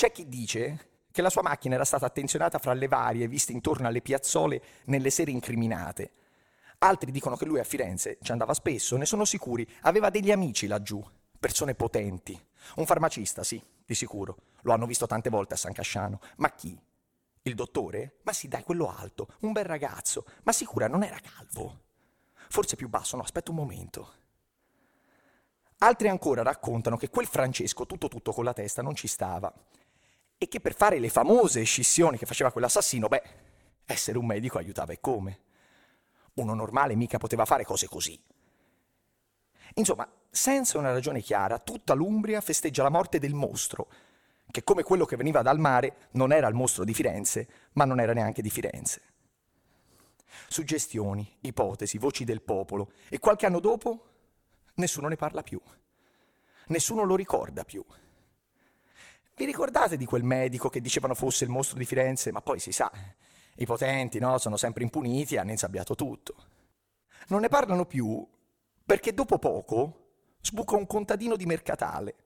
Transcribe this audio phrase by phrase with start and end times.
[0.00, 3.86] C'è chi dice che la sua macchina era stata attenzionata fra le varie viste intorno
[3.86, 6.12] alle piazzole nelle sere incriminate.
[6.78, 10.66] Altri dicono che lui a Firenze ci andava spesso, ne sono sicuri, aveva degli amici
[10.68, 11.06] laggiù,
[11.38, 12.32] persone potenti.
[12.76, 14.36] Un farmacista, sì, di sicuro.
[14.62, 16.18] Lo hanno visto tante volte a San Casciano.
[16.36, 16.80] Ma chi?
[17.42, 18.20] Il dottore?
[18.22, 20.24] Ma sì, dai, quello alto, un bel ragazzo.
[20.44, 21.78] Ma sicura non era calvo?
[22.48, 24.12] Forse più basso, no, aspetta un momento.
[25.80, 29.52] Altri ancora raccontano che quel Francesco tutto tutto con la testa non ci stava
[30.42, 33.22] e che per fare le famose scissioni che faceva quell'assassino, beh,
[33.84, 35.40] essere un medico aiutava e come.
[36.36, 38.18] Uno normale mica poteva fare cose così.
[39.74, 43.88] Insomma, senza una ragione chiara, tutta l'Umbria festeggia la morte del mostro,
[44.50, 48.00] che come quello che veniva dal mare non era il mostro di Firenze, ma non
[48.00, 49.02] era neanche di Firenze.
[50.48, 54.06] Suggestioni, ipotesi, voci del popolo e qualche anno dopo
[54.76, 55.60] nessuno ne parla più.
[56.68, 57.84] Nessuno lo ricorda più.
[59.40, 62.72] Vi ricordate di quel medico che dicevano fosse il mostro di Firenze, ma poi si
[62.72, 62.92] sa,
[63.54, 66.34] i potenti no, sono sempre impuniti e hanno insabbiato tutto.
[67.28, 68.28] Non ne parlano più
[68.84, 70.08] perché dopo poco
[70.42, 72.16] sbuca un contadino di mercatale,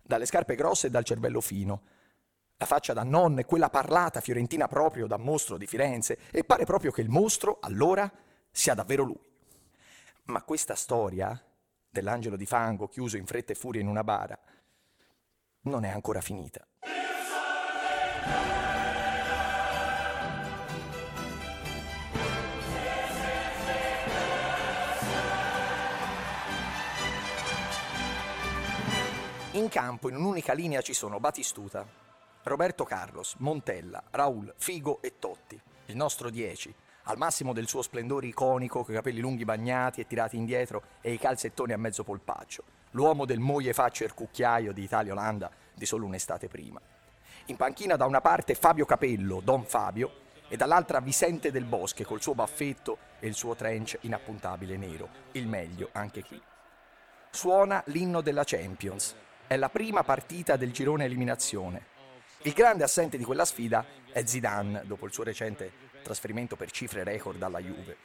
[0.00, 1.82] dalle scarpe grosse e dal cervello fino,
[2.56, 6.64] la faccia da nonna e quella parlata fiorentina proprio da mostro di Firenze, e pare
[6.64, 8.10] proprio che il mostro, allora,
[8.50, 9.20] sia davvero lui.
[10.24, 11.38] Ma questa storia
[11.90, 14.38] dell'angelo di fango chiuso in fretta e furia in una bara
[15.62, 16.64] non è ancora finita.
[29.52, 31.84] In campo, in un'unica linea, ci sono Batistuta,
[32.44, 38.28] Roberto Carlos, Montella, Raul, Figo e Totti, il nostro 10, al massimo del suo splendore
[38.28, 42.62] iconico, con i capelli lunghi bagnati e tirati indietro e i calzettoni a mezzo polpaccio,
[42.90, 46.80] l'uomo del moglie faccia e cucchiaio di Italia-Olanda di solo un'estate prima.
[47.46, 52.20] In panchina da una parte Fabio Capello, Don Fabio, e dall'altra Vicente del Bosche col
[52.20, 56.40] suo baffetto e il suo trench inappuntabile nero, il meglio anche qui.
[57.30, 59.14] Suona l'inno della Champions,
[59.46, 61.86] è la prima partita del girone eliminazione.
[62.42, 67.04] Il grande assente di quella sfida è Zidane, dopo il suo recente trasferimento per cifre
[67.04, 67.96] record alla Juve.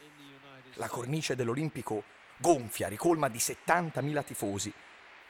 [0.75, 2.03] La cornice dell'Olimpico
[2.38, 4.73] gonfia, ricolma di 70.000 tifosi.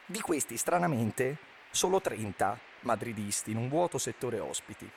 [0.06, 1.38] Di questi, stranamente,
[1.72, 4.90] solo 30 madridisti in un vuoto settore ospiti.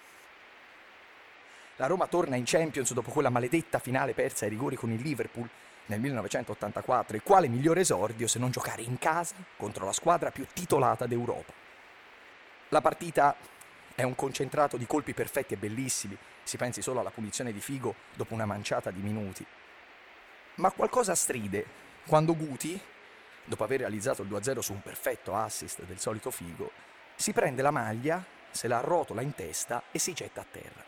[1.77, 5.49] La Roma torna in Champions dopo quella maledetta finale persa ai rigori con il Liverpool
[5.87, 10.47] nel 1984 e quale migliore esordio se non giocare in casa contro la squadra più
[10.53, 11.53] titolata d'Europa.
[12.71, 13.35] La partita
[13.95, 17.95] è un concentrato di colpi perfetti e bellissimi, si pensi solo alla punizione di Figo
[18.15, 19.45] dopo una manciata di minuti.
[20.57, 22.81] Ma qualcosa stride quando Guti,
[23.45, 26.73] dopo aver realizzato il 2-0 su un perfetto assist del solito Figo,
[27.15, 30.85] si prende la maglia, se la arrotola in testa e si getta a terra.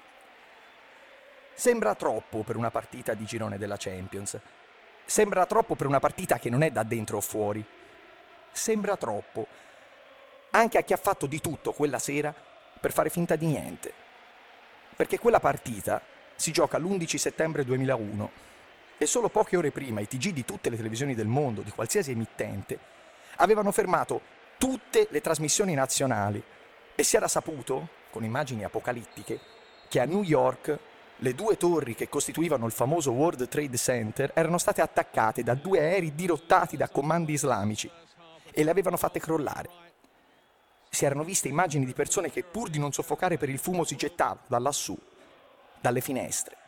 [1.54, 4.40] Sembra troppo per una partita di girone della Champions,
[5.10, 7.64] Sembra troppo per una partita che non è da dentro o fuori.
[8.52, 9.44] Sembra troppo.
[10.50, 12.32] Anche a chi ha fatto di tutto quella sera
[12.80, 13.92] per fare finta di niente.
[14.94, 16.00] Perché quella partita
[16.36, 18.49] si gioca l'11 settembre 2001
[19.02, 22.10] e solo poche ore prima i TG di tutte le televisioni del mondo, di qualsiasi
[22.10, 22.78] emittente,
[23.36, 24.20] avevano fermato
[24.58, 26.42] tutte le trasmissioni nazionali
[26.94, 29.40] e si era saputo, con immagini apocalittiche,
[29.88, 30.78] che a New York
[31.16, 35.78] le due torri che costituivano il famoso World Trade Center erano state attaccate da due
[35.78, 37.90] aerei dirottati da comandi islamici
[38.50, 39.70] e le avevano fatte crollare.
[40.90, 43.96] Si erano viste immagini di persone che pur di non soffocare per il fumo si
[43.96, 44.94] gettavano da lassù,
[45.80, 46.59] dalle finestre.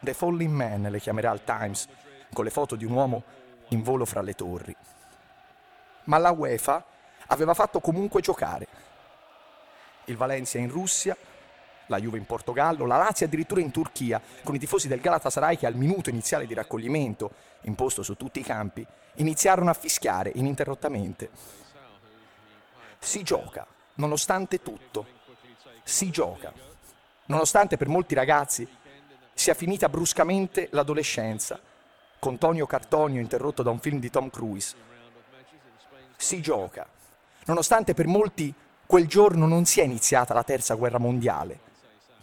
[0.00, 1.88] The Falling Man le chiamerà il Times,
[2.32, 3.22] con le foto di un uomo
[3.68, 4.74] in volo fra le torri.
[6.04, 6.84] Ma la UEFA
[7.26, 8.66] aveva fatto comunque giocare.
[10.04, 11.16] Il Valencia in Russia,
[11.86, 15.66] la Juve in Portogallo, la Lazio addirittura in Turchia, con i tifosi del Galatasaray che
[15.66, 17.30] al minuto iniziale di raccoglimento,
[17.62, 21.30] imposto su tutti i campi, iniziarono a fischiare ininterrottamente.
[22.98, 25.06] Si gioca, nonostante tutto.
[25.82, 26.52] Si gioca.
[27.26, 28.66] Nonostante per molti ragazzi
[29.38, 31.60] sia finita bruscamente l'adolescenza,
[32.18, 34.74] con Tonio Cartonio interrotto da un film di Tom Cruise.
[36.16, 36.84] Si gioca.
[37.44, 38.52] Nonostante per molti
[38.84, 41.60] quel giorno non sia iniziata la terza guerra mondiale,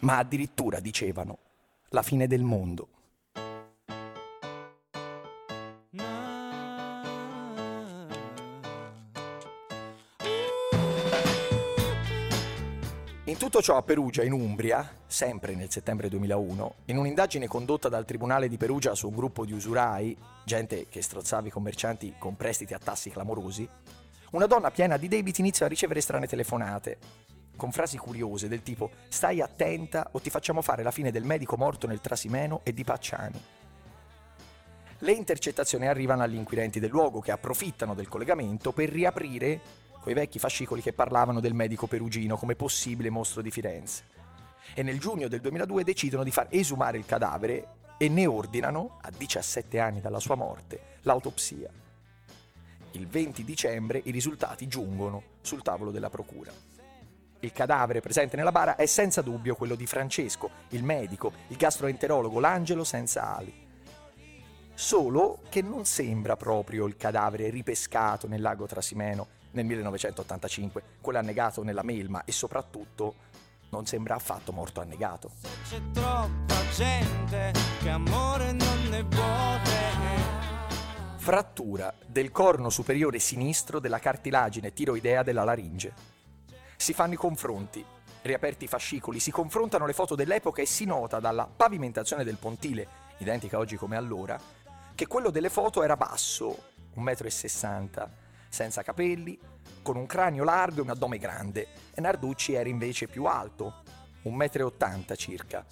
[0.00, 1.38] ma addirittura dicevano
[1.88, 2.88] la fine del mondo.
[13.56, 18.48] Tutto ciò a Perugia, in Umbria, sempre nel settembre 2001, in un'indagine condotta dal Tribunale
[18.48, 20.14] di Perugia su un gruppo di usurai,
[20.44, 23.66] gente che strozzava i commercianti con prestiti a tassi clamorosi,
[24.32, 26.98] una donna piena di debiti inizia a ricevere strane telefonate
[27.56, 31.56] con frasi curiose del tipo stai attenta o ti facciamo fare la fine del medico
[31.56, 33.40] morto nel Trasimeno e di Pacciani.
[34.98, 39.60] Le intercettazioni arrivano agli inquirenti del luogo che approfittano del collegamento per riaprire
[40.06, 44.04] quei vecchi fascicoli che parlavano del medico perugino come possibile mostro di Firenze.
[44.72, 47.66] E nel giugno del 2002 decidono di far esumare il cadavere
[47.98, 51.68] e ne ordinano, a 17 anni dalla sua morte, l'autopsia.
[52.92, 56.52] Il 20 dicembre i risultati giungono sul tavolo della procura.
[57.40, 62.38] Il cadavere presente nella bara è senza dubbio quello di Francesco, il medico, il gastroenterologo,
[62.38, 63.52] l'angelo senza ali.
[64.72, 71.62] Solo che non sembra proprio il cadavere ripescato nel lago Trasimeno nel 1985, quello annegato
[71.62, 73.14] nella melma e soprattutto
[73.70, 75.32] non sembra affatto morto annegato.
[75.68, 79.84] C'è troppa gente che amore non ne vuole.
[81.16, 85.92] Frattura del corno superiore sinistro della cartilagine tiroidea della laringe.
[86.76, 87.84] Si fanno i confronti.
[88.22, 92.86] Riaperti i fascicoli, si confrontano le foto dell'epoca e si nota dalla pavimentazione del pontile,
[93.18, 94.38] identica oggi come allora,
[94.94, 98.10] che quello delle foto era basso, 1,60 m,
[98.56, 99.38] senza capelli,
[99.82, 103.82] con un cranio largo e un addome grande, e Narducci era invece più alto,
[104.24, 105.66] 1,80 m circa,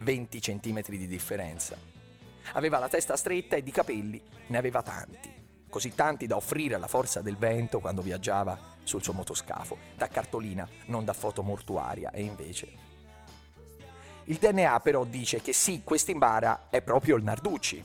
[0.00, 1.76] 20 cm di differenza.
[2.54, 5.32] Aveva la testa stretta e di capelli ne aveva tanti,
[5.70, 10.68] così tanti da offrire alla forza del vento quando viaggiava sul suo motoscafo, da cartolina,
[10.86, 12.86] non da foto mortuaria, e invece...
[14.24, 17.82] Il DNA però dice che sì, quest'imbara è proprio il Narducci,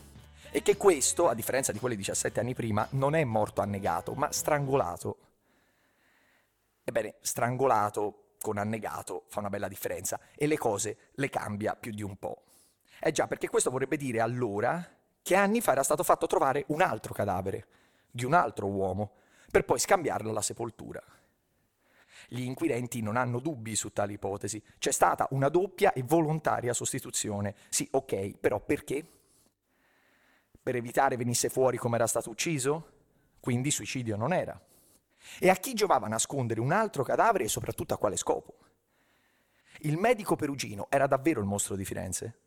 [0.55, 4.31] e che questo, a differenza di quelli 17 anni prima, non è morto annegato, ma
[4.31, 5.17] strangolato.
[6.83, 12.03] Ebbene, strangolato con annegato fa una bella differenza e le cose le cambia più di
[12.03, 12.43] un po'.
[12.99, 14.87] Eh già, perché questo vorrebbe dire allora
[15.23, 17.65] che anni fa era stato fatto trovare un altro cadavere
[18.11, 19.13] di un altro uomo
[19.49, 21.01] per poi scambiarlo alla sepoltura.
[22.27, 24.61] Gli inquirenti non hanno dubbi su tale ipotesi.
[24.77, 27.55] C'è stata una doppia e volontaria sostituzione.
[27.69, 29.22] Sì, ok, però perché?
[30.63, 32.91] Per evitare venisse fuori come era stato ucciso?
[33.41, 34.57] Quindi suicidio non era.
[35.37, 38.59] E a chi giovava nascondere un altro cadavere e soprattutto a quale scopo?
[39.79, 42.39] Il medico perugino era davvero il mostro di Firenze?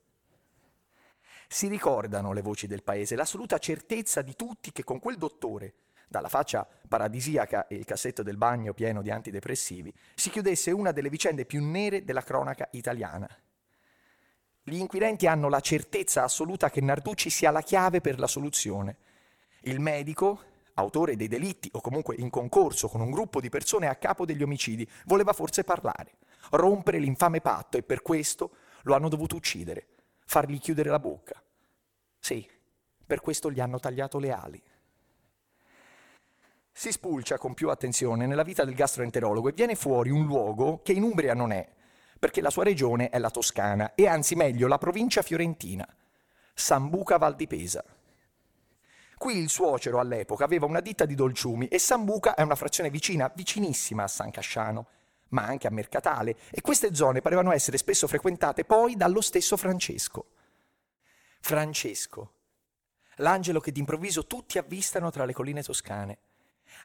[1.46, 5.74] Si ricordano le voci del paese, l'assoluta certezza di tutti che con quel dottore,
[6.08, 11.10] dalla faccia paradisiaca e il cassetto del bagno pieno di antidepressivi, si chiudesse una delle
[11.10, 13.28] vicende più nere della cronaca italiana.
[14.68, 18.96] Gli inquirenti hanno la certezza assoluta che Narducci sia la chiave per la soluzione.
[19.60, 20.40] Il medico,
[20.74, 24.42] autore dei delitti o comunque in concorso con un gruppo di persone a capo degli
[24.42, 26.14] omicidi, voleva forse parlare,
[26.50, 29.86] rompere l'infame patto e per questo lo hanno dovuto uccidere
[30.24, 31.40] fargli chiudere la bocca.
[32.18, 32.44] Sì,
[33.06, 34.60] per questo gli hanno tagliato le ali.
[36.72, 40.90] Si spulcia con più attenzione nella vita del gastroenterologo e viene fuori un luogo che
[40.90, 41.75] in Umbria non è,
[42.18, 45.86] perché la sua regione è la Toscana e anzi meglio la provincia fiorentina,
[46.54, 47.84] Sambuca Val di Pesa.
[49.18, 53.32] Qui il suocero all'epoca aveva una ditta di dolciumi e Sambuca è una frazione vicina,
[53.34, 54.86] vicinissima a San Casciano,
[55.28, 60.26] ma anche a Mercatale, e queste zone parevano essere spesso frequentate poi dallo stesso Francesco.
[61.40, 62.32] Francesco,
[63.16, 66.18] l'angelo che d'improvviso tutti avvistano tra le colline toscane.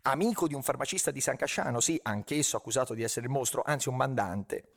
[0.03, 3.89] Amico di un farmacista di San Casciano, sì, anch'esso accusato di essere il mostro, anzi
[3.89, 4.75] un mandante.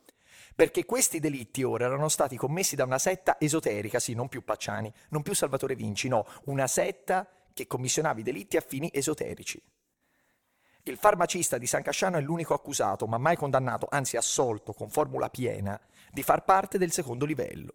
[0.55, 4.91] Perché questi delitti ora erano stati commessi da una setta esoterica, sì, non più Pacciani,
[5.09, 9.61] non più Salvatore Vinci, no, una setta che commissionava i delitti a fini esoterici.
[10.83, 15.29] Il farmacista di San Casciano è l'unico accusato, ma mai condannato, anzi assolto con formula
[15.29, 15.77] piena,
[16.09, 17.73] di far parte del secondo livello,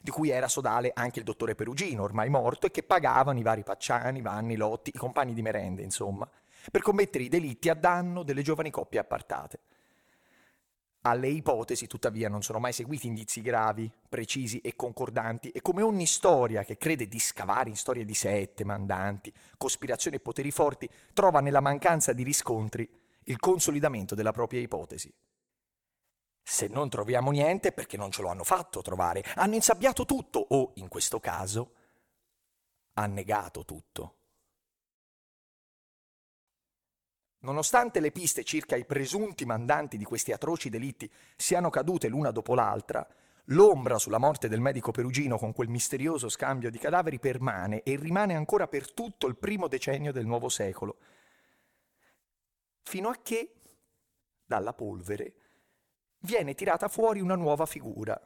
[0.00, 3.62] di cui era sodale anche il dottore Perugino, ormai morto, e che pagavano i vari
[3.62, 6.28] Pacciani, Vanni, Lotti, i compagni di merende, insomma,
[6.72, 9.60] per commettere i delitti a danno delle giovani coppie appartate.
[11.06, 16.04] Alle ipotesi, tuttavia, non sono mai seguiti indizi gravi, precisi e concordanti e come ogni
[16.04, 21.38] storia che crede di scavare in storie di sette, mandanti, cospirazioni e poteri forti, trova
[21.38, 22.90] nella mancanza di riscontri
[23.26, 25.14] il consolidamento della propria ipotesi.
[26.42, 30.72] Se non troviamo niente perché non ce lo hanno fatto trovare, hanno insabbiato tutto o,
[30.74, 31.74] in questo caso,
[32.94, 34.15] annegato tutto.
[37.40, 42.54] Nonostante le piste circa i presunti mandanti di questi atroci delitti siano cadute l'una dopo
[42.54, 43.06] l'altra,
[43.50, 48.34] l'ombra sulla morte del medico perugino con quel misterioso scambio di cadaveri permane e rimane
[48.34, 50.98] ancora per tutto il primo decennio del nuovo secolo.
[52.82, 53.54] Fino a che,
[54.44, 55.34] dalla polvere,
[56.20, 58.20] viene tirata fuori una nuova figura.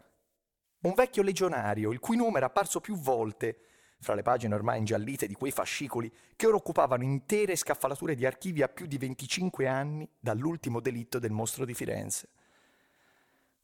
[0.83, 3.65] Un vecchio legionario, il cui nome era apparso più volte
[4.01, 8.63] fra le pagine ormai ingiallite di quei fascicoli che ora occupavano intere scaffalature di archivi
[8.63, 12.29] a più di 25 anni dall'ultimo delitto del mostro di Firenze.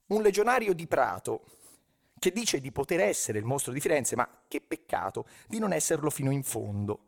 [0.08, 1.44] Un legionario di Prato
[2.18, 6.10] che dice di poter essere il mostro di Firenze, ma che peccato di non esserlo
[6.10, 7.00] fino in fondo.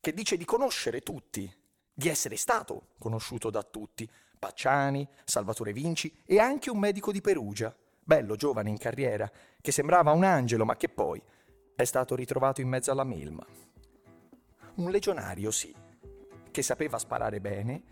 [0.00, 1.52] Che dice di conoscere tutti,
[1.92, 7.74] di essere stato conosciuto da tutti, Pacciani, Salvatore Vinci e anche un medico di Perugia,
[8.00, 11.22] bello, giovane, in carriera, che sembrava un angelo, ma che poi
[11.74, 13.44] è stato ritrovato in mezzo alla melma.
[14.74, 15.74] Un legionario, sì,
[16.50, 17.82] che sapeva sparare bene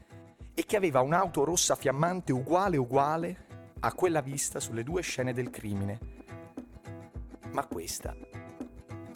[0.55, 3.47] e che aveva un'auto rossa fiammante uguale uguale
[3.81, 5.99] a quella vista sulle due scene del crimine.
[7.53, 8.15] Ma questa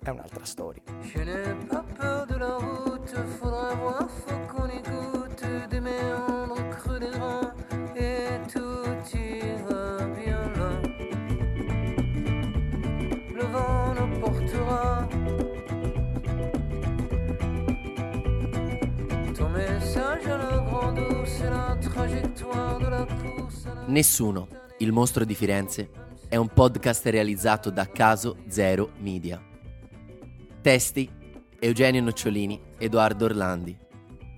[0.02, 0.82] è un'altra storia.
[1.02, 4.08] Je n'ai pas peur de la route, faudra voir,
[23.86, 24.48] Nessuno,
[24.78, 25.90] il mostro di Firenze,
[26.28, 29.40] è un podcast realizzato da Caso Zero Media.
[30.60, 31.08] Testi
[31.58, 33.76] Eugenio Nocciolini, Edoardo Orlandi.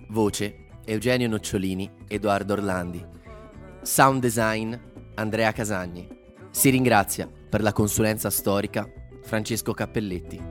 [0.09, 3.05] Voce Eugenio Nocciolini, Edoardo Orlandi.
[3.81, 4.75] Sound design
[5.15, 6.07] Andrea Casagni.
[6.51, 8.87] Si ringrazia per la consulenza storica
[9.23, 10.41] Francesco Cappelletti.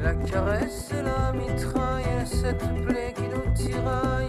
[0.00, 4.23] La caresse, la mitraille, cette plaie qui nous tiraille.